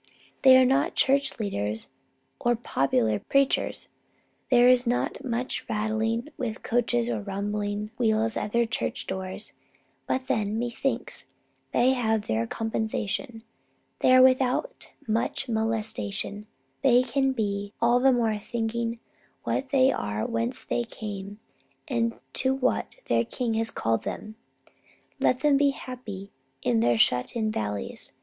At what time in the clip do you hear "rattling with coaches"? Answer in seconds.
5.69-7.07